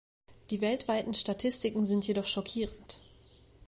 [0.49, 3.01] Die weltweiten Statistiken sind jedoch schockierend.